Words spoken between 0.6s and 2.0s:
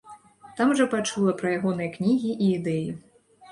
жа пачула пра ягоныя